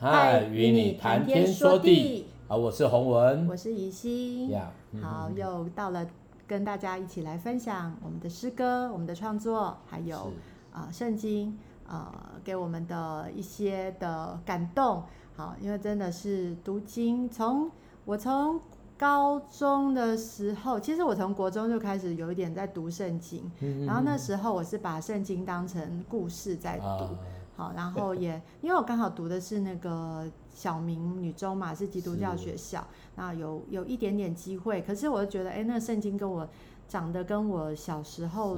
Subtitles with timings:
[0.00, 2.26] 嗨，与你谈天说地。
[2.46, 4.48] 好，我是洪文，我是怡心。
[4.48, 4.66] Yeah,
[5.02, 6.06] 好，又到了
[6.46, 10.30] 跟大家一起来分享我们的诗歌、我们的创作，还有
[10.72, 11.58] 啊圣经
[11.88, 12.06] 呃
[12.44, 15.02] 给我们的一些的感动。
[15.34, 17.68] 好，因为真的是读经，从
[18.04, 18.60] 我从
[18.96, 26.86] 高中的时候，其实我从国中就开始有一点在读圣经，嗯、然后那时候我是把圣经当成故事在读。
[26.86, 27.10] 啊
[27.58, 36.48] 好，然后也因为我刚好读的是那个小明女中嘛，是基督教学校，那有有一点点机会，可是我就觉得，哎，那个圣经跟我
[36.88, 38.56] 长得跟我小时候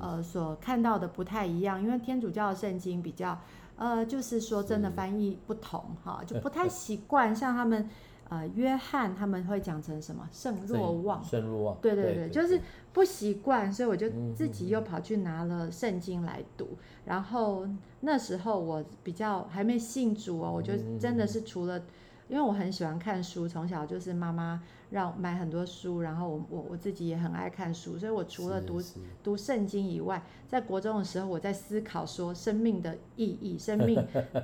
[0.00, 3.38] 呃所看到的不太一样，因为天主教的圣经比较
[3.76, 7.88] 呃，就是说真的翻译不同哈，就不太 习惯像他们。
[8.30, 10.26] 呃，约翰他们会讲成什么？
[10.32, 12.58] 圣若望，圣若望，对对对，就是
[12.94, 16.78] 不习惯，所以我就自己又跑去拿了圣经来读。
[17.04, 17.68] 然后
[18.00, 21.82] 那时候我比较还没信主哦，我就真的是除了。
[22.30, 28.80] 因为我很喜欢看书，从小就是妈妈让我买很多书，然后我我我自己也很爱看书，所以我除了读
[29.20, 34.00] 读圣经以外，在国中的时候，我在思考说生命的意义，生命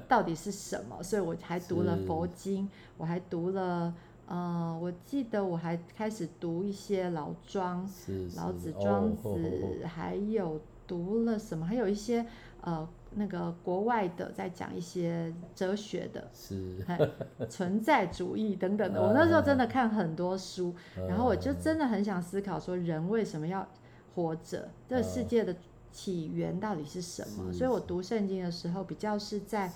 [0.08, 3.94] 到底是什么， 所以我还读了佛经，我还读了，
[4.26, 7.88] 呃，我记得我还开始读一些老庄、
[8.36, 12.26] 老子、庄子，还有读了什么，还有一些
[12.62, 12.88] 呃。
[13.14, 16.84] 那个国外的在讲一些哲学的，是
[17.48, 19.00] 存在主义等等的。
[19.02, 20.74] 我那时候真的看很多书，
[21.08, 23.66] 然后我就真的很想思考说，人为什么要
[24.14, 24.68] 活着？
[24.88, 25.56] 这个世界的
[25.90, 27.52] 起源到底是什么？
[27.52, 29.72] 所以我读圣经的时候，比较是在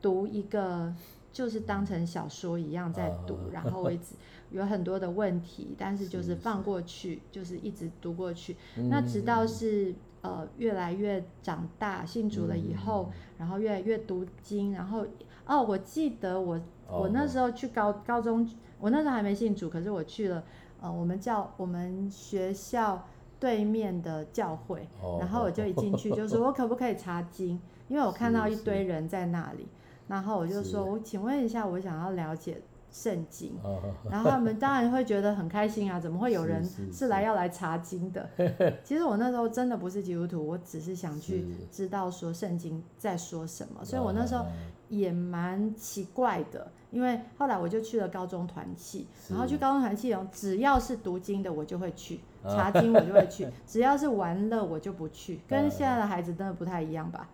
[0.00, 0.94] 读一个，
[1.32, 4.14] 就是当成小说一样在读， 然后我一直
[4.50, 8.56] 有很多的问题，但是就是放过去，就是一直读过去。
[8.88, 9.94] 那直到是。
[10.20, 15.06] 呃，越来越长大，信主了以后，嗯、然后越来越读经，然后
[15.46, 18.48] 哦，我记得我我那时候去高高中，
[18.80, 20.42] 我那时候还没信主，可是我去了
[20.80, 23.06] 呃，我们教我们学校
[23.38, 27.60] 对面的教会，哦、然后我就一进去就说，我可不可以查经？
[27.88, 29.66] 因为我看到一堆人在那里，
[30.08, 32.60] 然后我就说，我请问一下，我想要了解。
[32.90, 33.52] 圣经，
[34.10, 36.00] 然后他们当然会觉得很开心啊！
[36.00, 36.62] 怎么会有人
[36.92, 38.28] 是来要来查经的？
[38.82, 44.46] 其实我那时候真的不是基督徒，我只是想去知道说圣经在说什么，所以我那时候
[44.88, 46.70] 也蛮奇怪的。
[46.90, 55.38] 因为后来我就去了高中团契，然后去高中团契，只要是读经的我就会去查经，我就会去； 只要是玩乐我就不去。
[55.46, 57.28] 跟现在的孩子真的不太一样吧？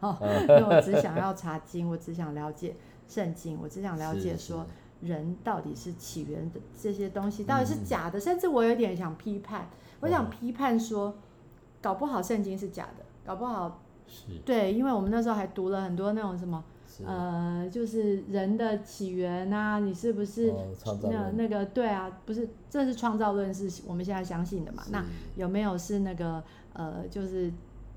[0.49, 2.75] 因为我只想要查经，我只想了解
[3.07, 4.67] 圣经，我只想了解说。
[5.05, 9.69] 人到底是起源的这些东西到底是假的，嗯、甚至我有点想批判，
[10.01, 11.15] 我想批判说，
[11.83, 16.65] 搞不好圣经是假的，搞不好是对，因为我们那时候还读了很多那种什么，
[17.07, 20.53] 呃，就是人的起源啊，你是不是
[21.11, 24.83] 那那个对啊，不是，这是创造论，是我们现在相信的嘛？
[24.91, 25.05] 那
[25.37, 26.43] 有没有是那个
[26.73, 27.53] 呃，就是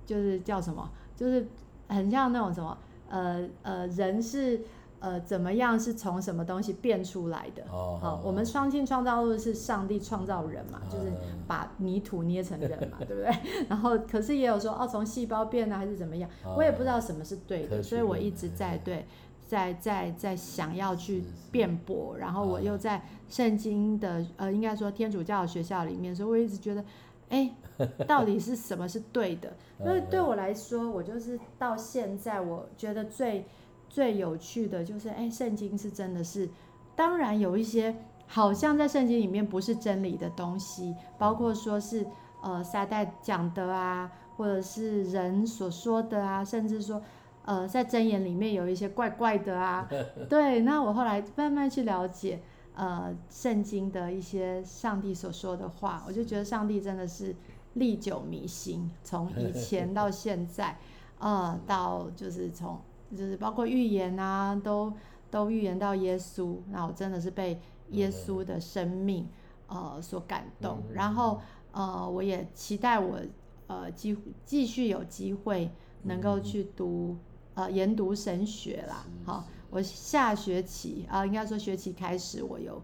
[0.05, 1.47] 就是叫什么，就是
[1.87, 2.77] 很像那种什么，
[3.09, 4.61] 呃呃，人是。
[4.99, 7.63] 呃，怎么样是从什么东西变出来的？
[7.71, 11.11] 哦，好，我们双亲创造论是上帝创造人嘛，就是
[11.47, 13.31] 把泥土捏成人嘛， 对不对？
[13.69, 16.27] 然后，可是也有说哦，从细胞变呢，还是怎么样？
[16.55, 19.05] 我也不知道什么是对的，所以我一直在对，
[19.45, 26.83] 在在在想要去辩驳，然后我又在圣经的呃，应该说天主教的学校里面，所以我一直觉得，
[27.29, 27.51] 哎，
[28.07, 29.53] 到底是什么是对的？
[29.79, 33.45] 因为对我来说，我就是到现在我觉得最。
[33.89, 36.49] 最有趣的就是，哎，圣经是真的是，
[36.95, 37.95] 当然有一些
[38.27, 42.05] 好像在圣经里面不是真理的东西，包括说是
[42.41, 47.01] 呃撒旦讲的啊，或者是人所说的啊，甚至说
[47.45, 49.87] 呃在箴言里面有一些怪怪的啊。
[50.29, 52.41] 对，那我后来慢慢去了解
[52.75, 57.35] 呃圣经的一些上帝所说的话，我就觉得上帝真的是
[57.73, 60.77] 历久弥新，从以前到现在，
[61.19, 62.79] 呃，到就是从。
[63.15, 64.91] 就是包括预言啊，都
[65.29, 67.59] 都预言到耶稣，那我真的是被
[67.91, 69.27] 耶稣的生命
[69.67, 71.39] 呃所感动，然后
[71.71, 73.19] 呃我也期待我
[73.67, 75.69] 呃继继续有机会
[76.03, 77.17] 能够去读
[77.53, 82.81] 呃研读神学啦，好，我下学期啊、呃、应该说学期开始我有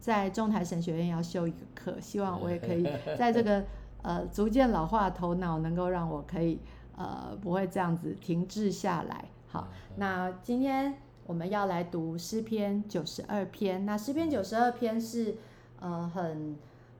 [0.00, 2.82] 在中台神学院要修一个课，希望我也可以
[3.16, 3.64] 在这个
[4.02, 6.58] 呃逐渐老化的头脑能够让我可以
[6.96, 9.24] 呃不会这样子停滞下来。
[9.54, 9.68] 好，
[9.98, 10.96] 那今天
[11.28, 13.86] 我们要来读诗篇九十二篇。
[13.86, 15.36] 那诗篇九十二篇是
[15.78, 16.56] 呃很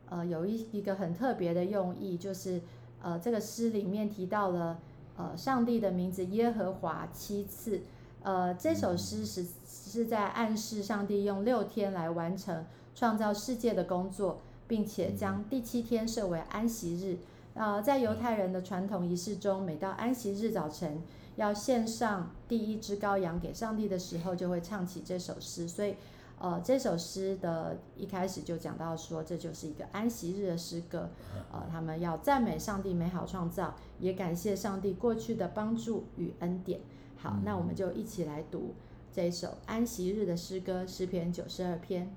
[0.08, 2.60] 呃有一一个很特别的用意，就是
[3.02, 4.78] 呃这个诗里面提到了
[5.16, 7.82] 呃上帝的名字耶和华七次，
[8.22, 12.64] 呃，这首诗是是在暗示上帝用六天来完成
[12.94, 17.18] 创造世界的工作，并且将第七天设为安息日。
[17.54, 21.02] 呃，在犹太人的传统仪式中，每到安息日早晨
[21.36, 25.66] 要献上第一只羔羊给上帝的时候，就会唱起这首诗。
[25.66, 25.96] 所以，
[26.38, 31.10] 呃，这首诗的一开始就讲到说，这就是一个安息日的诗歌。
[31.52, 36.80] 呃，他们要赞美上帝美好创造，也感谢上帝过去的帮助与恩典。
[37.16, 38.74] 好，那我们就一起来读
[39.12, 42.14] 这一首安息日的诗歌，诗篇九十二篇。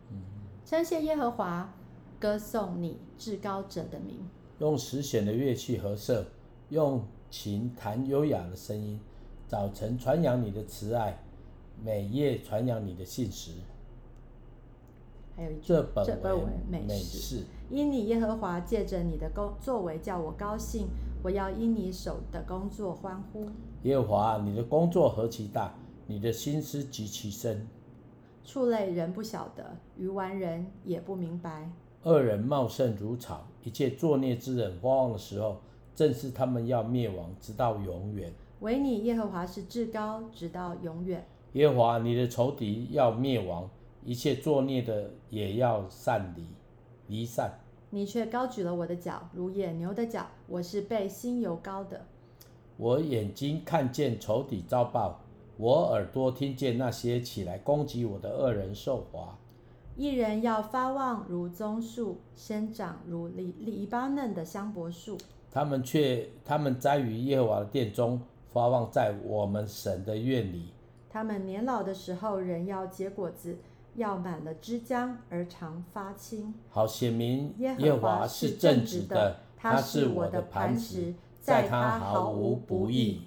[0.66, 1.74] 称谢耶和华，
[2.20, 4.28] 歌颂你至高者的名。
[4.60, 6.26] 用十弦的乐器和瑟，
[6.70, 9.00] 用琴弹优雅的声音。
[9.48, 11.18] 早晨传扬你的慈爱，
[11.82, 13.52] 每夜传扬你的信实。
[15.38, 16.06] 还有一句，这本
[16.36, 17.46] 为美美事。
[17.70, 20.88] 因你耶和华借着你的工作为叫我高兴，
[21.24, 23.48] 我要因你手的工作欢呼。
[23.84, 25.74] 耶和华，你的工作何其大，
[26.08, 27.66] 你的心思极其深。
[28.44, 31.72] 畜类人不晓得，愚顽人也不明白。
[32.04, 35.62] 恶人茂盛如草，一切作孽之人发旺的时候，
[35.96, 38.34] 正是他们要灭亡，直到永远。
[38.60, 41.28] 唯你耶和华是至高，直到永远。
[41.54, 43.70] 耶和华，你的仇敌要灭亡，
[44.04, 46.48] 一切作孽的也要散离，
[47.08, 47.52] 离散。
[47.90, 52.06] 你却高举了我的脚，如野牛的脚，我是被心油膏的。
[52.76, 55.22] 我眼睛看见仇敌遭报，
[55.58, 59.38] 我耳朵听见那些起来攻击我的恶人受罚。
[59.96, 65.18] 一人要发旺如棕树，生长如黎黎巴嫩的香柏树。
[65.50, 68.22] 他们却他们栽于耶和华的殿中，
[68.52, 70.72] 发旺在我们神的院里。
[71.10, 73.58] 他们年老的时候，人要结果子，
[73.96, 76.54] 要满了枝浆而常发青。
[76.70, 81.14] 好显明耶和华是正直的，他是我的磐石。
[81.40, 83.22] 在他毫无不义。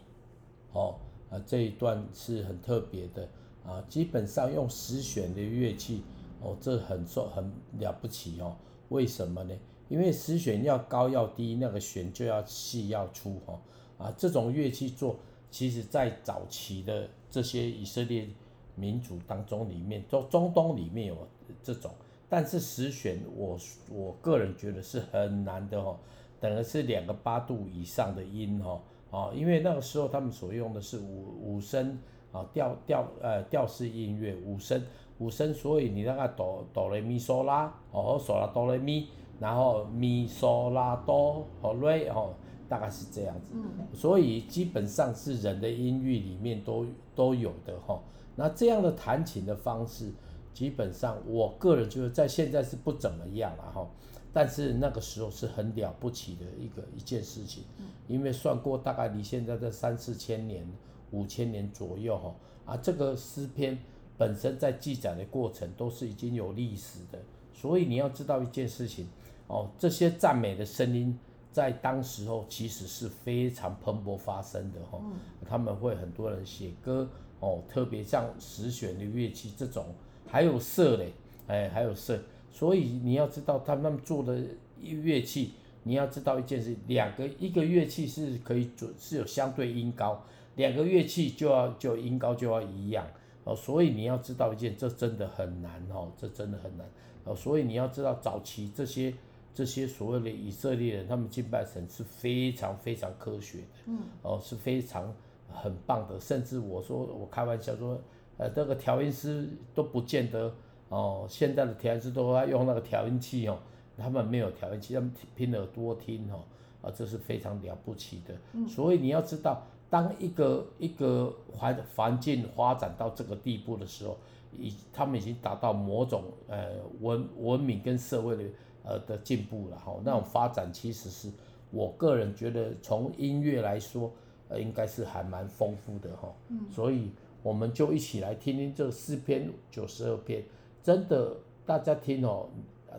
[0.74, 0.96] 哦，
[1.30, 3.26] 啊，这一段是很特别的
[3.64, 6.02] 啊，基本上用十弦的乐器，
[6.42, 8.54] 哦，这很受很了不起哦。
[8.90, 9.54] 为什么呢？
[9.88, 13.58] 因为十弦要高要低，那个弦就要细要粗哈。
[14.00, 15.16] 啊，这种乐器做，
[15.50, 18.26] 其实在早期的这些以色列
[18.74, 21.16] 民族当中里面，中中东里面有
[21.62, 21.90] 这种，
[22.28, 23.58] 但是十弦我
[23.90, 25.98] 我个人觉得是很难的哦。
[26.40, 28.80] 等于是两个八度以上的音哦，
[29.10, 31.98] 啊，因为那个时候他们所用的是五五声
[32.32, 34.82] 啊调调呃调式音乐五声
[35.18, 39.06] 五声，所以你那个哆哆来咪嗦拉哦，嗦拉哆来咪，
[39.38, 42.32] 然后咪嗦拉哆和瑞哦，
[42.70, 43.52] 大概是这样子，
[43.92, 46.86] 所以基本上是人的音域里面都
[47.16, 48.00] 都有的哈。
[48.36, 50.12] 那这样的弹琴的方式，
[50.54, 53.90] 基本上我个人觉得在现在是不怎么样了哈。
[54.32, 57.64] 但是那个时候是很了不起的一个一件事情，
[58.06, 60.64] 因为算过大概离现在的三四千年、
[61.10, 62.32] 五千年左右哈。
[62.64, 63.76] 啊，这个诗篇
[64.16, 67.18] 本身在记载的过程都是已经有历史的，
[67.52, 69.08] 所以你要知道一件事情
[69.48, 71.18] 哦，这些赞美的声音
[71.52, 75.00] 在当时候其实是非常蓬勃发生的哈，
[75.44, 77.08] 他们会很多人写歌
[77.40, 79.86] 哦，特别像十弦的乐器这种，
[80.26, 81.12] 还有瑟嘞，
[81.48, 82.18] 哎，还有瑟。
[82.52, 84.40] 所以你要知道他们做的
[84.80, 85.54] 乐器，
[85.84, 90.22] 你要知道一件事，两个一个乐器是可以准是有相对音高，
[90.56, 93.06] 两个乐器就要就音高就要一样
[93.44, 93.54] 哦。
[93.54, 96.86] 所以你要知道一件，这真的很难哦，这真的很难
[97.24, 97.34] 哦。
[97.34, 99.14] 所以你要知道早期这些
[99.54, 105.12] 这些所谓的以色列人，他们敬拜神是非常非常科学的，嗯，哦是非常
[105.48, 106.18] 很棒的。
[106.20, 107.98] 甚至我说我开玩笑说，
[108.36, 110.52] 呃，这个调音师都不见得。
[110.88, 113.56] 哦，现在的调音师都要用那个调音器哦，
[113.96, 116.42] 他们没有调音器，他们拼耳朵听哦，
[116.82, 118.34] 啊，这是非常了不起的。
[118.54, 124.18] 嗯，所以你要知道，当一个一个环环境发展到这个地步的时候，
[124.58, 128.42] 已他们已经达到某种呃文文明跟社会的
[128.84, 129.94] 呃的进步了哈。
[130.04, 131.30] 那种发展其实是
[131.70, 134.10] 我个人觉得从音乐来说，
[134.48, 136.32] 呃，应该是还蛮丰富的哈。
[136.48, 137.10] 嗯，所以
[137.42, 140.42] 我们就一起来听听这四篇九十二篇。
[140.82, 142.48] 真的，大家听哦，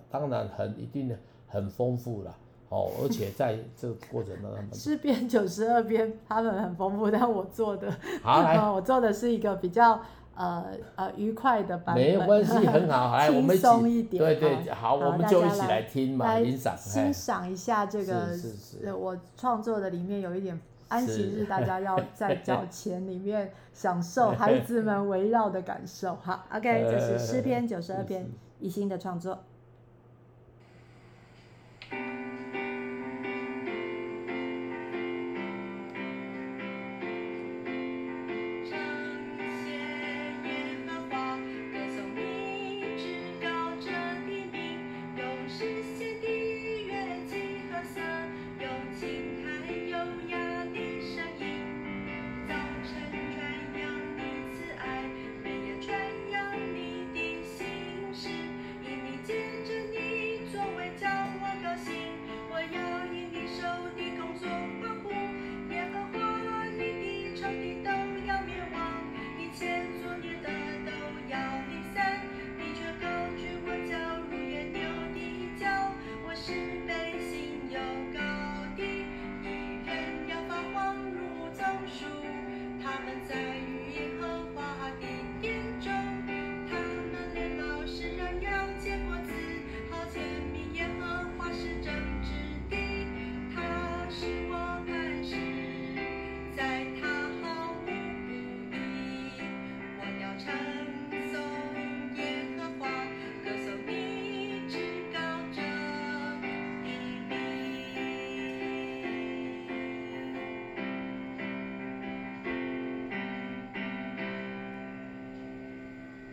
[0.09, 1.15] 当然很一定
[1.47, 2.37] 很丰富了
[2.69, 9.99] 哦，而且在这个过程当中， 诗篇九十二篇他们很丰富，但我做的，好来， 我做的是一个比较
[10.35, 18.37] 呃呃愉快的版本，没关系，很好，来 我们轻松一点，对对，好，我们就一起来听嘛，欣赏欣赏一下这个，
[18.97, 20.59] 我创作的里面有一点。
[20.91, 26.17] 安息日，大家要在脚前里面享受 孩子们围绕的感受。
[26.21, 28.27] 好，OK，这是诗篇九十二篇
[28.59, 29.39] 一心的创作。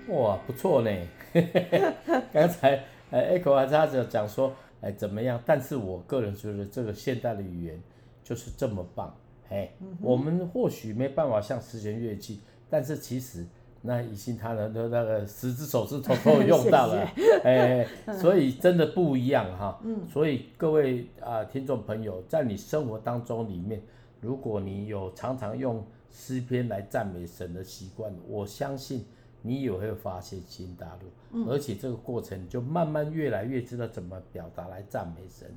[0.09, 0.91] 哇，不错呢。
[2.33, 5.39] 刚才呃，Echo 还在讲说，哎，怎么样？
[5.45, 7.83] 但是我个人觉得这个现代的语言
[8.25, 9.15] 就是这么棒。
[9.51, 13.47] 哎，嗯、我们或许没办法像十弦乐器，但是其实
[13.83, 17.07] 那以心他的那个十只手指头都用到了。
[17.15, 19.79] 谢谢哎，所以真的不一样哈。
[19.85, 20.09] 嗯。
[20.09, 23.83] 所以各位啊、呃，听众朋友，在你生活当中里面，
[24.23, 29.05] 如果你有常常用诗篇来赞美神的习惯，我相信。
[29.43, 35.49] 你也会发现新大陆，嗯、而且这个过程就慢慢越来越知道怎么表达来赞美神，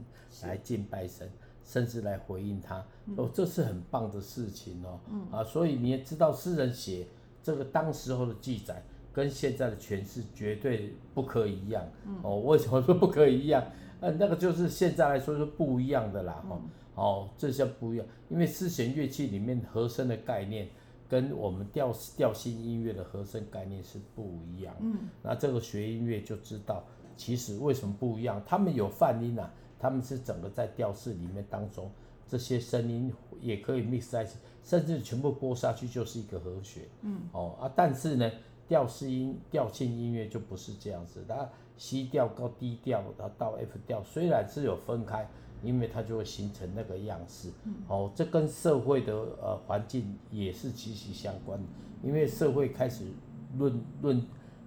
[0.43, 1.29] 来敬拜神，
[1.65, 2.85] 甚至来回应他。
[3.07, 4.99] 嗯、哦，这是很棒的事情哦。
[5.09, 7.07] 嗯、啊，所以你也知道诗人写
[7.41, 11.83] 这个当时候的记载跟现在的诠释绝对不可以一样。
[12.05, 13.63] 嗯、哦，为什么说不可以一样？
[13.99, 16.43] 呃，那个就是现在来说是不一样的啦。
[16.45, 16.61] 嗯、
[16.93, 20.69] 哦，这些不一样，因为丝弦乐器里面和声的概念。
[21.11, 24.73] 跟我们调调性音乐的和声概念是不一样。
[24.79, 26.85] 嗯，那这个学音乐就知道，
[27.17, 28.41] 其实为什么不一样？
[28.45, 31.91] 他们有泛音啊，他们是整个在调式里面当中，
[32.29, 36.83] 这些声音也可以 mix 在一起，甚至全部播下去就是一个和弦。
[37.01, 38.31] 嗯，哦啊，但是呢，
[38.69, 45.27] 调式音调性音乐就不是这样子，它 C 调高 D 调，然后到 F 调，虽然是有分开。
[45.63, 51.59] 因为它就会形成那个样式，嗯、哦，这跟社会的呃环境也是息息相关。
[52.03, 53.05] 因为社会开始
[53.59, 54.17] 论论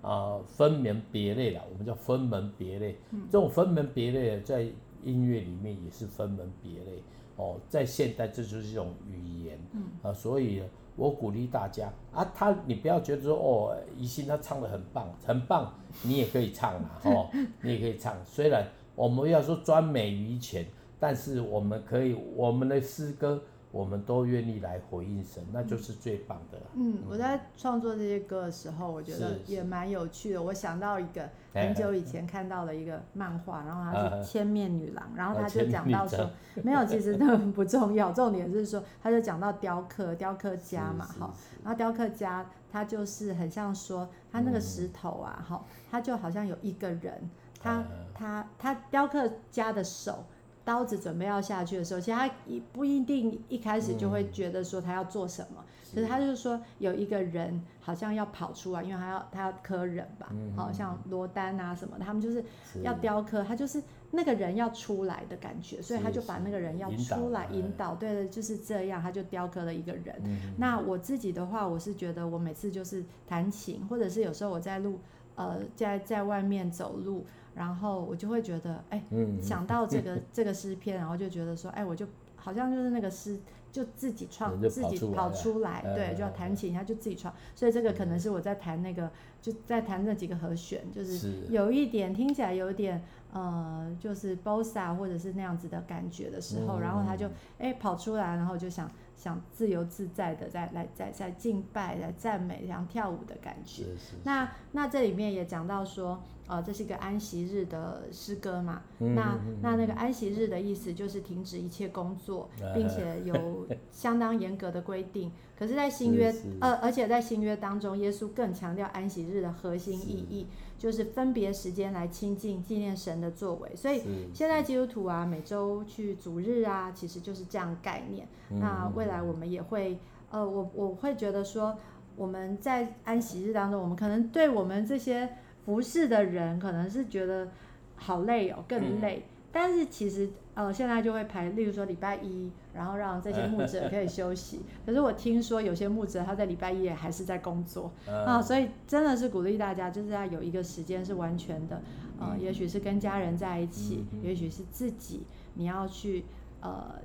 [0.01, 2.97] 啊、呃、分门别类了，我们叫分门别类。
[3.11, 4.63] 嗯、这种分门别类在
[5.03, 7.03] 音乐里面也是分门别类。
[7.35, 9.59] 哦，在现代这就是一种语言。
[9.73, 10.63] 嗯、啊，所以
[10.95, 15.75] 我鼓励大家啊，他你不要觉得说哦，宜兴他唱的很棒，很棒，
[16.05, 17.29] 你也可以唱啊，哦，
[17.63, 18.17] 你也可以唱。
[18.25, 20.65] 虽然我们要说专美于前。
[21.07, 26.59] 但是我们可以，我们的诗歌，我们都愿意来回应神，那就是最棒的。
[26.73, 30.43] 嗯，我在创作这些歌的时候，我觉得也蛮有趣的。
[30.43, 36.31] 我想到一个很久以前看到了一个漫画，然后它是千面女郎，然后他就讲到说，
[36.63, 47.29] 没有，其实那不重要，重点是说，他就讲到雕刻，雕刻家嘛，哈，然后雕刻家他就是很像说，他那个石头啊，哈，他就好像有一个人，
[47.61, 47.85] 他
[48.15, 50.25] 他他雕刻家的手。
[50.65, 62.43] 刀子准备要下去的时候，其实他一不一定一开始就会觉得说他要做什么，嗯、可是他就是说有一个人好像要跑出来，因为他要他要刻人吧，好、嗯、像罗丹啊什么，他们就是
[62.83, 70.15] 要雕刻，他就是那个人要出来的感觉，所以他就把那个人要出来引导，对的，就是这样，他就雕刻了一个人。
[70.25, 74.99] 嗯、那我自己的话，我是觉得我每次就是弹琴，或者是有时候我在路
[75.35, 77.27] 呃在在外面走路。
[77.55, 82.07] 然后我就会觉得，哎，嗯、想到这个 这个诗篇，然后就觉得说，哎，我就
[82.37, 83.39] 好像就是那个诗，
[83.71, 87.33] 就自己创，自己跑出来，对，就要弹琴，他就自己创。
[87.55, 98.91] 所以这个可能是我在弹那个，就在弹那几个和弦，就是有一点听起来有点，呃，就是 bossa 或者是那样子的感觉的时候，然后他就哎跑出来，然后就想。
[99.17, 103.85] 想自由自在的在来在在敬拜来赞美，想跳舞的感觉。
[103.85, 108.83] 是是是，那那这里面也讲到说，呃，这是一个安息日的诗歌嘛。
[108.99, 115.31] 嗯、那那那个安息日的意思就是停止一切工作，并且有 相当严格的规定。
[115.57, 120.47] 可是，在新约呃，而且在新约当中，耶稣更强调安息日的核心意义。
[120.77, 124.03] 就是分别时间来亲近纪念神的作为，所以
[124.35, 128.27] 现在基督徒啊，每周去主日啊，其实就是这样概念。
[128.51, 129.99] 嗯、那未来我们也会，
[130.31, 131.79] 呃，我我会觉得说，
[132.17, 137.49] 我们在安息日当中，我们可能对我们这些服侍的人，可能是觉得
[137.97, 139.25] 好累哦，更累。
[139.27, 144.63] 嗯但是其实，呃，现在就会排，例如说礼拜一，然后让这些牧者可以休息。
[144.85, 151.81] 可是我听说有些牧者他在礼拜一也还是在工作啊，所以真的是鼓励大家，就是要有一个时间是完全的，
[152.19, 155.23] 呃，也许是跟家人在一起，也许是自己，
[155.55, 156.25] 你要去
[156.61, 156.97] 呃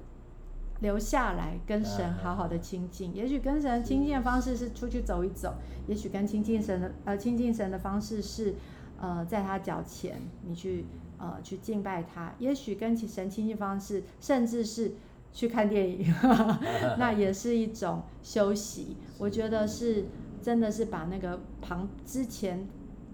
[0.81, 3.15] 留下来跟神好好的亲近。
[3.15, 5.55] 也许跟神亲近的方式是出去走一走，
[5.88, 8.55] 也许跟亲近神的呃亲近神的方式是
[9.00, 10.86] 呃在他脚前你去。
[11.21, 14.93] 呃，去敬拜他，也许跟其神亲近方式，甚至是
[15.33, 16.15] 去看电影，
[16.98, 18.95] 那也是一种休息。
[19.17, 20.05] 我觉得是
[20.41, 22.65] 真的是把那个旁之前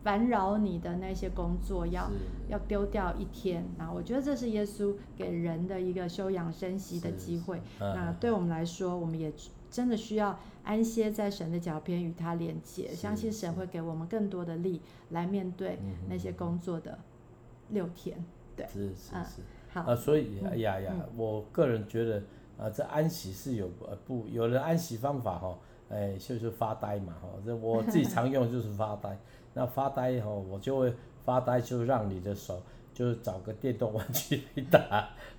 [0.05, 2.11] 烦扰你的那些工作要
[2.47, 3.65] 要丢掉一天。
[3.75, 7.59] 那我觉得这是耶稣给人的一个休养生息的机会。
[7.79, 9.33] 那对我们来说，我们也
[9.71, 16.99] 真的需要安歇在神的脚边与他连接，相信神会给我们更多的力来面对那些工作的。
[17.69, 18.23] 六天，
[18.55, 19.41] 对，是是是，
[19.73, 19.81] 好。
[19.81, 22.21] 啊，所以哎呀呀，我个人觉得
[22.59, 25.57] 啊，这安息是有呃不，有人安息方法哈，
[25.89, 29.17] 哎，就是发呆嘛哈，这我自己常用就是发呆，
[29.55, 30.93] 那发呆吼，我就会
[31.23, 32.61] 发呆，就让你的手
[32.93, 34.79] 就是找个电动玩具来打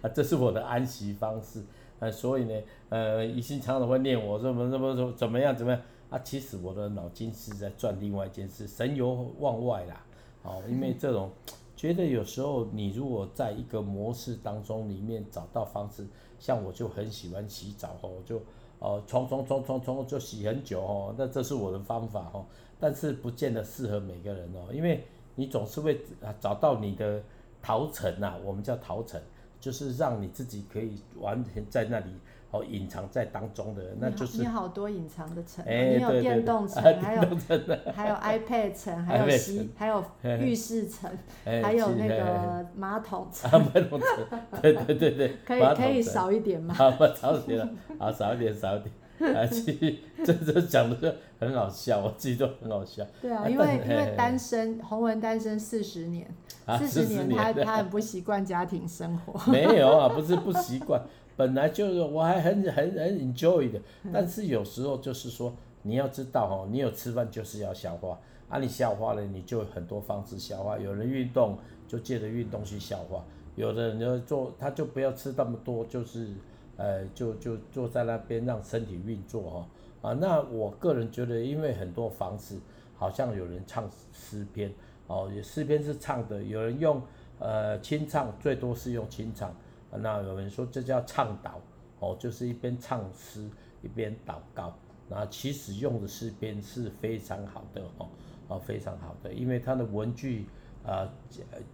[0.03, 1.63] 啊，这是我的安息方式。
[1.99, 5.81] 呃，所以呢，呃，怡心常常会念我怎么怎么怎么怎么样怎么样
[6.11, 10.03] 啊，其实我的脑筋是在转另外一件事，神游往外啦。
[10.43, 11.31] 哦，因为这种
[11.75, 16.07] 觉得有时候你如果在一个模式当中里面找到方式，
[16.39, 18.41] 像我就很喜欢洗澡哦，就
[18.79, 22.45] 哦冲冲冲冲冲就洗很久哦，那这是我的方法哦，
[22.79, 25.05] 但是不见得适合每个人哦，因为
[25.35, 26.01] 你总是会
[26.41, 27.23] 找到你的
[27.61, 29.21] 逃城呐，我们叫逃城。
[29.59, 32.11] 就是让你自己可以完全在那里
[32.51, 37.23] 哦，隐藏在当中的，那就是你好多隐藏的城，欸、你有电动城，还有
[37.93, 41.11] 还有 iPad 城，还有洗，还有浴室城，
[41.43, 43.51] 还有那个马桶城。
[43.51, 46.75] 马桶城，对对对对， 可以可以少一点吗？
[46.75, 48.95] 好，少一点了，好少一点少一点。
[49.35, 53.03] 啊，其实这这讲的就很好笑，我自己都很好笑。
[53.23, 56.29] 对啊，因为因为单身，洪文单身四十年，
[56.79, 59.41] 四十年他他很不习惯家庭生活。
[59.51, 61.03] 没有啊，不是不习惯，
[61.37, 63.81] 本来就是我还很很很 enjoy 的，
[64.13, 68.19] 但是有时候就是说你要知道哦，你有吃饭就是要消化，
[68.51, 71.57] 啊，你消化了你就很多方式消化，有人运动
[71.89, 73.25] 就借着运动去消化，
[73.55, 76.29] 有的人就做他就不要吃那么多，就是。
[76.77, 79.43] 呃，就就坐在那边让身体运作
[80.03, 82.61] 哈啊，那我个人觉得，因为很多房子，
[82.97, 84.71] 好像有人唱诗篇
[85.07, 87.01] 哦，诗篇是唱的，有人用
[87.39, 89.57] 呃清唱，最多是用清唱，
[89.91, 91.53] 那有人说这叫唱祷
[91.99, 93.49] 哦，就是一边唱诗
[93.83, 94.77] 一边祷告，
[95.09, 98.09] 那其实用的诗篇是非常好的哦，
[98.49, 100.45] 啊非常好的，因为它的文句
[100.85, 101.09] 啊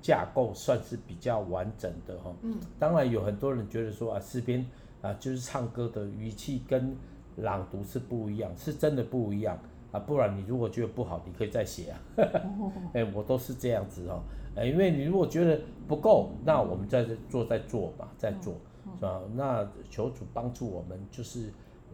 [0.00, 4.64] 架构算是比较完整的哈，嗯，当然有很多人觉得说啊诗篇。
[5.02, 6.96] 啊，就是唱歌的语气跟
[7.36, 9.58] 朗读是不一样，是真的不一样
[9.90, 9.98] 啊！
[10.00, 12.00] 不然你如果觉得不好，你可以再写啊。
[12.94, 14.22] 哎，我都是这样子哦。
[14.54, 18.54] 哎，因为你如果觉得不够，那我们再做再做吧，再做
[18.96, 19.20] 是吧？
[19.34, 21.50] 那求主帮助我们，就是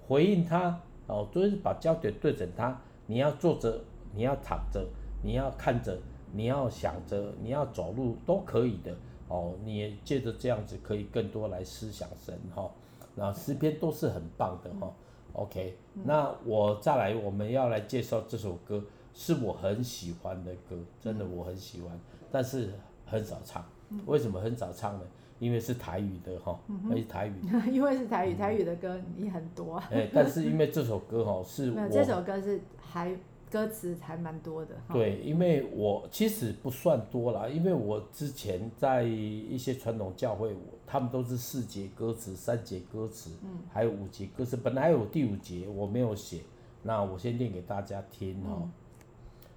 [0.06, 2.78] 回应他哦，就是把焦点对准他。
[3.06, 3.80] 你要坐着，
[4.14, 4.86] 你要躺着，
[5.22, 5.96] 你要看着，
[6.32, 8.94] 你要想着，你要走路都可以的
[9.28, 9.54] 哦。
[9.64, 12.70] 你也借着这样子，可以更多来思想神哈。
[13.18, 14.94] 那诗篇都是很棒的哈、嗯、
[15.32, 22.00] ，OK，、嗯、那我再来，我们要来介绍这首歌，是我很喜欢的歌，真的我很喜欢，嗯、
[22.30, 22.72] 但是
[23.04, 23.64] 很少唱。
[24.06, 25.04] 为什么很少唱呢？
[25.38, 27.34] 因为是台语的哈，那是台语。
[27.72, 29.76] 因为是台语，台语的歌也很多。
[29.90, 33.16] 哎、欸，但是因为这首歌哈是 我，这首歌是还。
[33.50, 40.54] 歌词还蛮多的，对，因为我其实不算多啦，因为我之前在一些传统教会，
[40.86, 46.42] 他们都是四节歌词、三节歌词，嗯，还有五节歌词，本来有第五节我没有写，
[46.82, 48.72] 那我先念给大家听哈、嗯。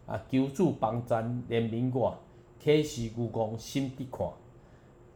[0.07, 2.17] 啊，求主帮咱怜悯我，
[2.59, 4.27] 启示愚公心直看，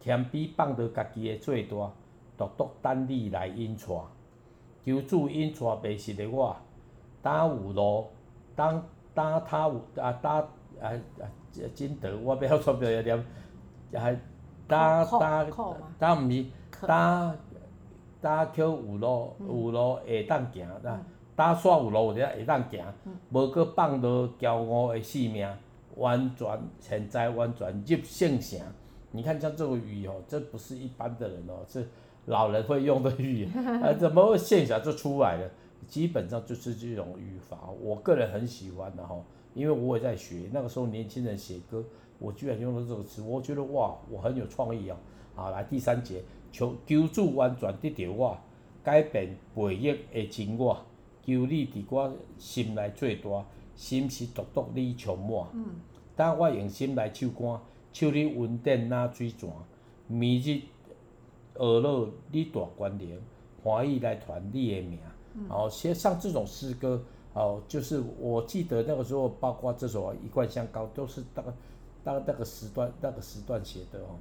[0.02, 1.92] 谦卑放着家己的最大，
[2.38, 3.86] 独独等你来引带，
[4.86, 6.56] 求主引带迷失的我，
[7.22, 8.08] 当有路。
[8.56, 10.38] 当当他有啊当
[10.82, 10.89] 啊
[11.20, 11.26] 啊
[11.74, 13.24] 真德，我不晓传标一点，
[13.94, 14.18] 还
[14.68, 15.48] 当当
[16.00, 16.46] 当毋是
[16.86, 17.36] 当
[18.22, 21.00] 当桥有路有路会当行，啦
[21.36, 22.84] 当煞有路会当行，
[23.30, 25.48] 无阁放落骄傲的性命，
[25.96, 26.48] 完全
[26.80, 28.60] 现在完全入圣城。
[29.12, 31.88] 你看像这个语哦，这不是一般的人哦，是
[32.26, 35.50] 老人会用的语言，啊怎么会现象就出来了？
[35.88, 39.15] 基本上就是这种语法，我个人很喜欢的哈，
[39.54, 40.50] 因为我也在学。
[40.52, 41.84] 那个时候年轻人写歌，
[42.19, 44.98] 我居然用了这个词，我觉得哇，我很有创意哦。
[45.36, 48.38] 好，来第三节，求求主完全得到我，
[48.84, 50.76] 改变背逆的真我，
[51.26, 53.45] 求你伫我心内做大，
[53.76, 55.48] 心是独独你充满。
[55.54, 55.65] 嗯。
[56.15, 57.60] 当我用心来唱歌，
[57.91, 59.50] 唱你稳定那水泉，
[60.08, 60.62] 明日
[61.56, 63.19] 噩耗你大关联，
[63.62, 65.00] 欢喜来传你的名。
[65.50, 71.45] 哦，写像这种诗歌，哦，就是我记得那个时候，包括这首《一贯香膏》，都是当
[72.04, 74.15] 当那个时段那个时段写的哦，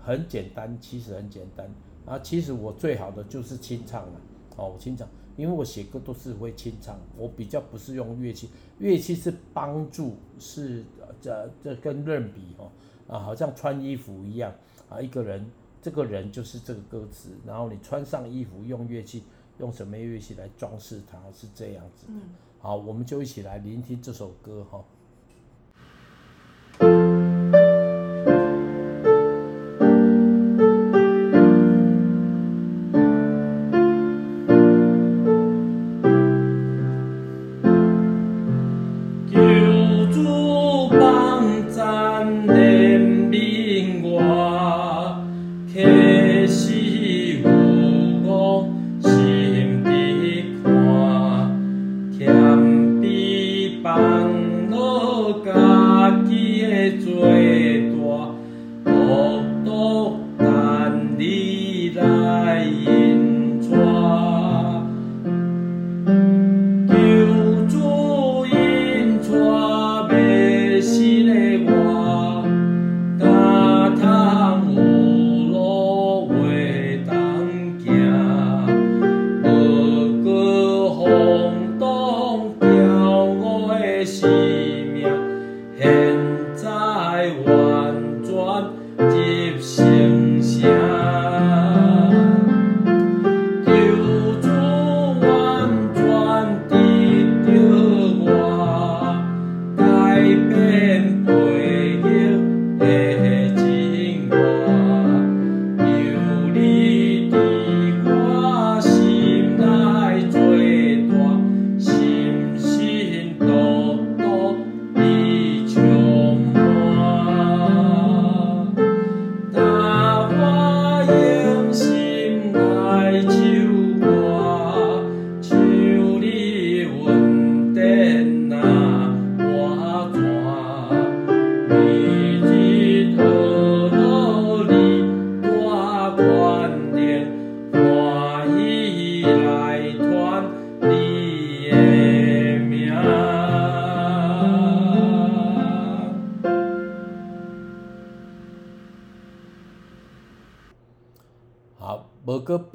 [0.00, 1.68] 很简单，其实很简单。
[2.06, 4.20] 啊，其实我最好的就是清唱了，
[4.56, 5.06] 哦，清唱，
[5.36, 10.84] 因为我写歌都是会清唱，我比较不是用乐器，乐器是帮助，是
[11.20, 12.70] 这这跟润笔哦，
[13.08, 14.52] 啊，好像穿衣服一样，
[14.88, 15.44] 啊，一个人，
[15.82, 19.24] 这个人就是这个歌词，然后你穿上衣服用乐器。
[19.60, 21.16] 用什么乐器来装饰它？
[21.32, 22.12] 是这样子的。
[22.58, 24.82] 好，我们就一起来聆听这首歌哈。
[24.82, 24.99] 救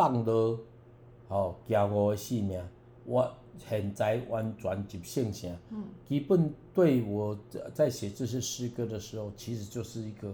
[0.05, 0.59] 放落，
[1.27, 2.61] 吼，骄傲的性命，
[3.05, 5.57] 我现在完全就圣性。
[5.71, 7.35] 嗯，基本对我
[7.73, 10.31] 在写这些诗歌的时候，其实就是一个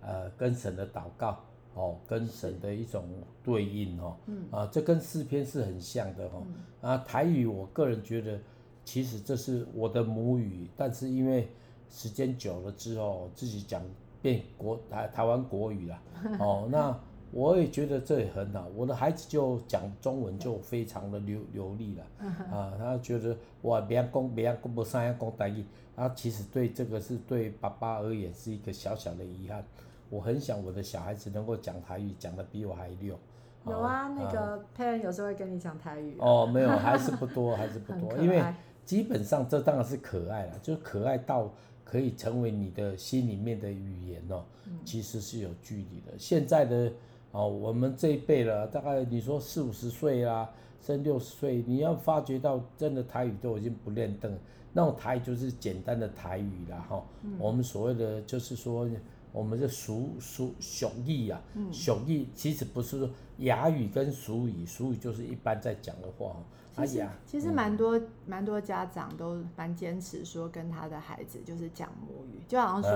[0.00, 1.38] 呃跟神的祷告，
[1.74, 3.04] 哦，跟神的一种
[3.44, 6.42] 对应，哦，嗯，啊，这跟诗篇是很像的，哦，
[6.80, 8.40] 啊，台语我个人觉得，
[8.86, 11.46] 其实这是我的母语，但是因为
[11.90, 13.82] 时间久了之后，自己讲
[14.22, 16.02] 变国台台湾国语了，
[16.40, 16.98] 哦，那。
[17.32, 25.64] 我也觉得这也很好，我的孩子就讲中文就非常的流流利了，啊，他觉得我别人讲别人讲不上要讲台语，
[25.94, 29.64] 他其实对这个是对爸爸而言是一个小小的遗憾。
[30.08, 33.16] 我很想我的小孩子能够讲台语，讲得比我还溜。
[33.64, 36.16] 有啊，那个佩恩有时候会跟你讲台语。
[36.18, 38.42] 哦，没有，还是不多，还是不多，因为
[38.84, 41.48] 基本上这当然是可爱了，就是可爱到
[41.84, 44.42] 可以成为你的心里面的语言哦，
[44.84, 46.18] 其实是有距离的。
[46.18, 46.92] 现在的。
[47.32, 50.50] 哦，我们这一辈了，大概你说四五十岁啦，
[50.84, 54.36] 甚至六十岁，你要发觉到真的台语都已经不练登，
[54.72, 57.36] 那种台语就是简单的台语啦，哈、嗯。
[57.38, 58.84] 我们所谓的就是说，
[59.30, 61.40] 我们的俗俗俗语啊，
[61.70, 66.34] 俗语其实不是说雅语跟俗语，俗语就是一般在讲的话。
[66.74, 72.90] 哎呀，其实蛮多蛮、嗯、多家长都蛮坚持说跟他的孩子就是讲母语，就好像说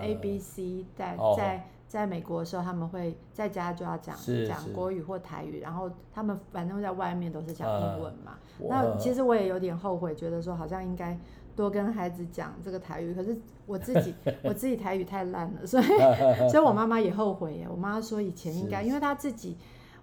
[0.00, 1.68] A B C 在在。
[1.88, 8.38] 在美国的时候，他们会在家就要讲讲国语或台语，然后他们反正在外面都是讲英文嘛。
[8.60, 11.18] 呃、那其实我也有点后悔，觉得说好像应该
[11.54, 13.14] 多跟孩子讲这个台语。
[13.14, 15.84] 可是我自己 我自己台语太烂了，所以
[16.50, 17.66] 所以我妈妈也后悔耶。
[17.70, 19.56] 我妈妈说以前应该，因为她自己。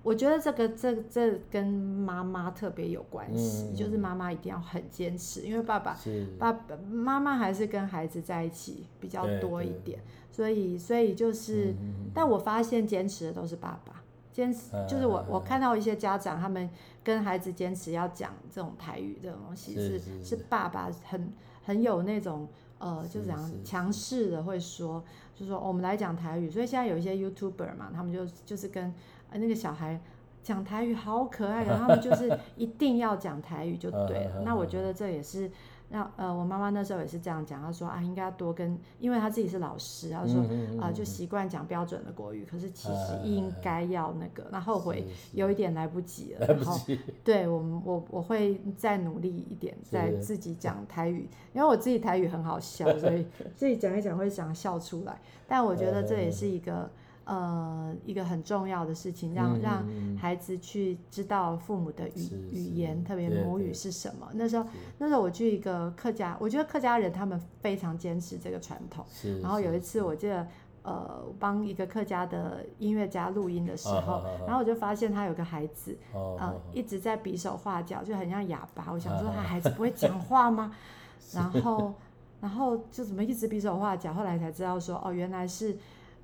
[0.04, 5.98] 我觉得这个这这跟妈妈特别有关系，嗯、就是妈妈一定要很坚持，因为爸爸
[6.38, 10.02] 爸爸妈妈还是跟孩子在一起比较多一点，
[10.34, 14.02] 所以所以就是，嗯、但我发现坚持的都是爸爸，
[14.34, 16.69] 坚持就是我、嗯、我看到一些家长他们
[17.04, 21.32] 跟孩子坚持要讲这种台语这种东西是是，爸爸很
[21.63, 22.48] 很有那种
[22.80, 25.02] 呃就是讲强势的会说，
[25.36, 28.91] 就是说、哦、我们来讲台语，所以现在有一些 YouTuber 嘛，他们就就是跟。
[29.36, 30.00] 那个小孩
[30.43, 34.43] 讲台语好可爱然后，他们就是 一定要讲台语就对了。
[34.46, 35.50] 那我觉得这也是
[35.93, 40.43] 让呃，我妈妈那时候也是这样讲，她说啊，应该要多跟，因为她自己是老师，她说
[40.82, 42.43] 啊，就习惯讲标准的国语。
[42.49, 46.47] 可是其实应该要那个，那后悔有一点来不及了。
[46.47, 46.79] 然后
[47.23, 55.21] 对我们，我我会再努力一点，再自己讲台语，因为我自己台语很好笑，所以自己讲一讲会想笑出来。
[55.47, 56.89] 但我觉得这也是一个。
[57.25, 59.86] 呃，一个很重要的事情，让让
[60.17, 64.27] 孩子去知道父母的语语言，特别母语是什么。
[64.33, 64.65] 那时候，
[64.97, 69.05] 那时候我去一个客家，我觉得客家人他们非常坚持这个传统。
[69.41, 70.45] 然后有一次，我记得
[70.81, 75.97] 呃，帮一个客家的音乐家录音的时候，然后我就发现他有个孩子，
[76.38, 78.91] 呃，一直在比手画脚，就很像哑巴。
[78.91, 80.75] 我想说，他孩子不会讲话吗？
[81.33, 81.93] 然后，
[82.41, 84.13] 然后就怎么一直比手画脚？
[84.13, 85.77] 后来才知道说，哦，原来是。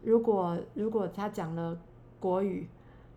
[0.04, 1.78] 如果如果他讲了
[2.20, 2.68] 国语，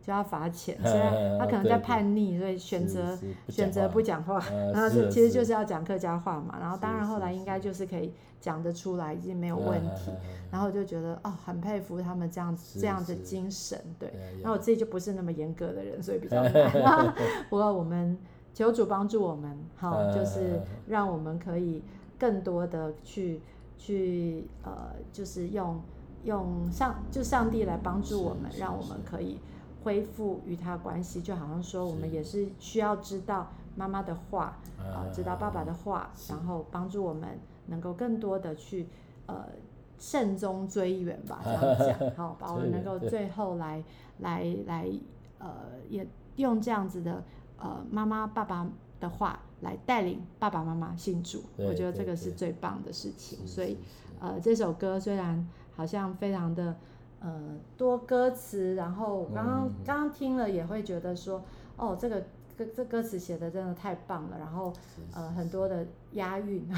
[0.00, 3.16] 就要罚钱， 所以他可能在叛逆，所以选择
[3.48, 4.42] 选择不讲话，
[4.72, 6.56] 然后是其实就是要讲客家话嘛。
[6.60, 10.10] 然后当然后来应该就是可以讲得出来，已经没有问题。
[10.50, 14.12] 然后我就觉得哦，很佩服他们这样子这样子精神，对。
[14.42, 17.14] 那我自己就不是那么严格的人，所以比较难。
[17.48, 18.18] 不过我们
[18.52, 21.80] 求主帮助我们，好，就是让我们可以
[22.18, 23.40] 更多的去
[23.78, 25.80] 去呃，就是用
[26.24, 29.38] 用上就上帝来帮助我们，让我们可以。
[29.84, 38.88] 恢复与他关系，就好像说，我们也是需要知道妈妈的话，啊、呃，知道爸爸的话，然后帮助我们能够更多的去
[39.26, 39.44] 呃
[39.98, 41.50] 慎终追远吧，这
[41.88, 43.82] 样讲， 好，把我们能够最后来
[44.20, 44.88] 来来
[45.40, 45.48] 呃，
[45.88, 46.06] 也
[46.36, 47.24] 用这样子的
[47.58, 48.64] 呃妈妈爸爸
[49.00, 53.44] 的话来带领爸爸妈妈信主，我觉得这个是最棒的事情。
[53.48, 53.76] 所以
[54.20, 55.44] 呃，这首歌虽然
[55.76, 56.76] 好像非常的。
[57.24, 57.40] 呃，
[57.76, 61.40] 多歌词，然后刚刚刚刚听了也会觉得说，
[61.76, 62.20] 哦，这个
[62.58, 64.72] 歌这歌词写的真的太棒了，然后
[65.14, 66.68] 呃很多的押韵，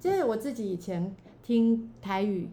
[0.00, 2.48] 其实 我自己以前听台语。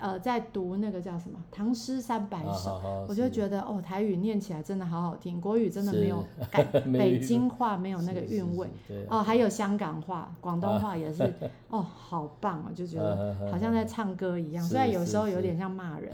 [0.00, 8.68] 呃，在读那个叫什么《唐诗三百首》，我就觉得哦，台语念起来真的好好听，国语真的没有 改，北京话没有那个韵味。
[9.08, 11.22] 哦，还有香港话、广东话也是，
[11.68, 14.64] 哦，好棒哦，就觉得好像在唱歌一样。
[14.64, 16.12] 虽然有时候有点像骂人，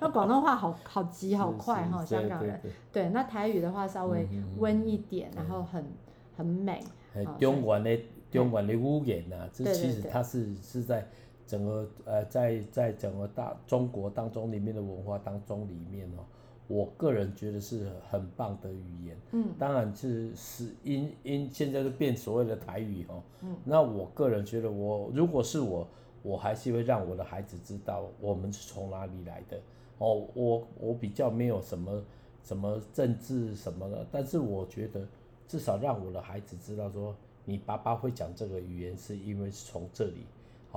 [0.00, 2.60] 那广东话好好急好快哈，香港人。
[2.92, 5.84] 对，那台语的话稍微温一点，然后很
[6.36, 6.82] 很美。
[7.38, 11.06] 中原的中原的语言呐，这其实它是是在。
[11.48, 16.20] 整个呃，在在整个大中国当中里面的文化当中里面哦，
[16.66, 19.16] 我个人觉得是很棒的语言。
[19.32, 23.22] 嗯，当然是是因因现在就变所谓的台语哦。
[23.40, 25.88] 嗯，那我个人觉得我，我如果是我，
[26.22, 29.58] 我还是会让我的孩子知道我们是从哪里来的。
[29.96, 32.04] 哦，我我比较没有什么
[32.44, 35.00] 什么政治什么的，但是我觉得
[35.46, 40.26] 至少让我的孩子知道说，你爸爸会讲这个语言是因为是从这里。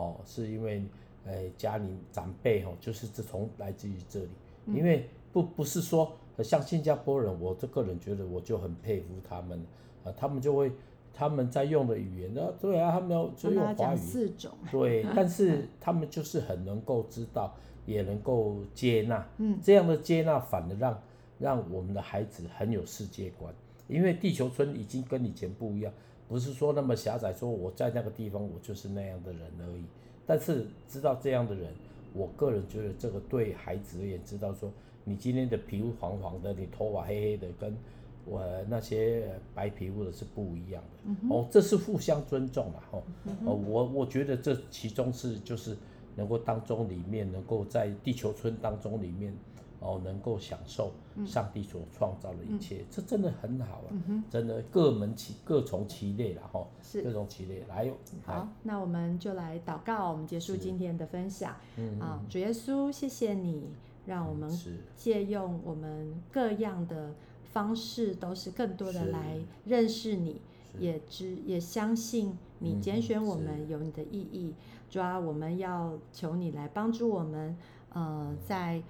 [0.01, 0.83] 哦，是因为，
[1.25, 4.29] 呃，家里长辈哦，就是自从来自于这里，
[4.67, 6.11] 因为不不是说
[6.43, 9.63] 像新加坡人，我这个人觉得我就很佩服他们，
[10.03, 10.71] 啊，他们就会
[11.13, 21.01] 他们在用的语言，那对啊，他们要就用华语，四种，对， 但是他们就是很能够知道，也能够接纳，嗯，这样的接纳反而让
[21.37, 23.53] 让我们的孩子很有世界观，
[23.87, 25.93] 因为地球村已经跟以前不一样。
[26.31, 29.83] 不是说那么狭窄，说我在那个地方我就是那样的人而已。
[30.25, 31.69] 但是知道这样的人，
[32.13, 34.71] 我个人觉得这个对孩子而言知道说，
[35.03, 37.75] 你今天的皮肤黄黄的，你头发黑黑的，跟
[38.23, 41.11] 我那些白皮肤的是不一样的。
[41.23, 45.75] 嗯、哦，这是互相尊重嘛，哦，嗯、哦，我我觉得这其中是就是
[46.15, 49.35] 能够当中里面能够在地球村当中里面。
[49.81, 50.91] 哦，能够享受
[51.25, 53.89] 上帝所创造的一切，嗯、这真的很好啊！
[53.89, 57.91] 嗯、真的各门其各从其类了哈，是各从其类来。
[58.23, 61.55] 好，那我们就来祷告，我们结束今天的分享。
[61.77, 63.71] 嗯啊，主耶稣，谢谢你，
[64.05, 64.47] 让我们
[64.95, 67.15] 借用我们各样的
[67.51, 70.41] 方式，都是更多的来认识你，
[70.79, 74.53] 也知也相信你拣选我们有你的意义。
[74.91, 77.57] 主啊，我们要求你来帮助我们，
[77.93, 78.83] 呃，在。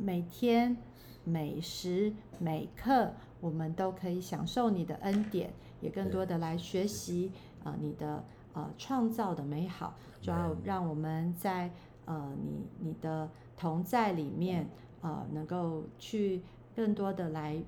[0.00, 0.76] 每天
[1.24, 7.30] 每时每刻，我们都可以享受你的恩典，也更多的来学习
[7.62, 8.24] 啊、呃、你的
[8.54, 11.70] 呃创造的美好，主要让我们在
[12.06, 14.68] 呃你你的同在里面
[15.00, 16.42] 呃能够去
[16.74, 17.62] 更多的来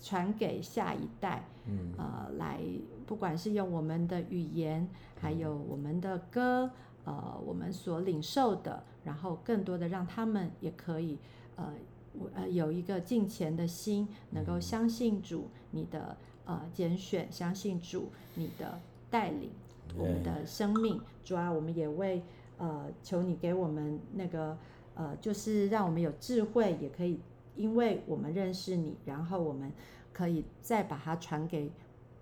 [0.00, 1.92] 传给下一代，嗯。
[1.98, 2.60] 呃来
[3.06, 4.88] 不管是用我们的语言，
[5.20, 6.70] 还有我们的歌，
[7.04, 8.82] 呃我们所领受的。
[9.04, 11.18] 然后更多的让他们也可以，
[11.56, 11.72] 呃，
[12.18, 19.50] 我呃有一个敬虔的心，能够相信主你的呃拣选，相信主你的带领
[19.96, 21.00] 我们的生命。
[21.24, 22.22] 主啊，我们也为
[22.58, 24.56] 呃求你给我们那个
[24.94, 27.20] 呃，就是让我们有智慧，也可以
[27.56, 29.72] 因为我们认识你，然后我们
[30.12, 31.70] 可以再把它传给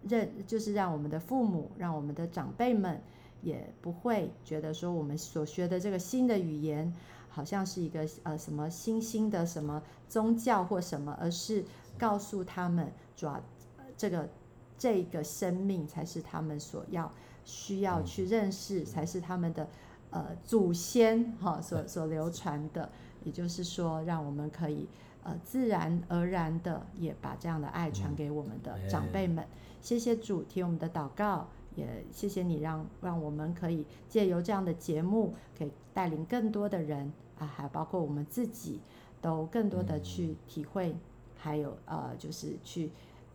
[0.08, 3.00] 认，就是让我们的父母，让我们的长辈们。
[3.42, 6.92] 也不会觉得说我们所学的这个新的语言
[7.30, 11.64] 好像是一个呃什么新兴的什么宗教或什么，而是
[11.96, 13.40] 告诉他们，主要
[13.96, 14.28] 这个
[14.76, 17.10] 这个生命才是他们所要
[17.44, 19.68] 需要去认识，才是他们的
[20.10, 22.90] 呃祖先哈所所流传的。
[23.22, 24.88] 也就是说，让我们可以
[25.22, 29.46] 呃自然而然的也把这样的爱传给我们的长辈们。
[29.80, 31.48] 谢谢主，听我们的祷告。
[31.76, 38.80] 也谢谢你让让我们可以借由这样的节目，可以带领更多的人啊，还包括我们自己，
[39.20, 40.94] 都更多的去体会
[41.36, 42.90] 还有呃，就是去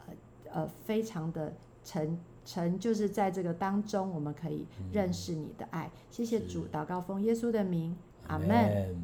[0.05, 0.13] 呃
[0.51, 5.89] 呃，非常的诚诚，就是在这个当中，我们可以认识你的爱。
[6.09, 7.95] 谢谢主，祷告奉耶稣的名，
[8.27, 8.95] 阿门。